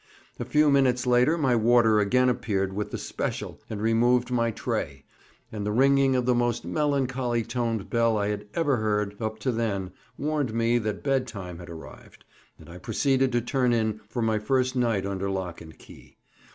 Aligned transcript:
A 0.39 0.45
few 0.45 0.71
minutes 0.71 1.05
later 1.05 1.37
my 1.37 1.55
warder 1.55 1.99
again 1.99 2.27
appeared 2.27 2.73
with 2.73 2.89
the 2.89 2.97
"special" 2.97 3.61
and 3.69 3.79
removed 3.79 4.31
my 4.31 4.49
"tray;" 4.49 5.03
and 5.51 5.63
the 5.63 5.71
ringing 5.71 6.15
of 6.15 6.25
the 6.25 6.33
most 6.33 6.65
melancholy 6.65 7.43
toned 7.43 7.87
bell 7.87 8.17
I 8.17 8.29
had 8.29 8.47
ever 8.55 8.77
heard 8.77 9.15
up 9.21 9.37
to 9.41 9.51
then 9.51 9.91
warned 10.17 10.55
me 10.55 10.79
that 10.79 11.03
bed 11.03 11.27
time 11.27 11.59
had 11.59 11.69
arrived, 11.69 12.25
and 12.57 12.67
I 12.67 12.79
proceeded 12.79 13.31
to 13.33 13.41
turn 13.41 13.73
in 13.73 14.01
for 14.09 14.23
my 14.23 14.39
first 14.39 14.75
night 14.75 15.05
under 15.05 15.29
lock 15.29 15.61
and 15.61 15.77
key. 15.77 16.17